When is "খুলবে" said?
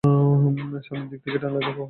1.65-1.79